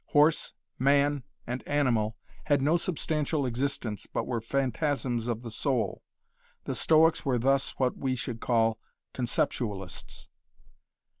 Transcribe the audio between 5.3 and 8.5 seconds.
the soul. The Stoics were thus what we should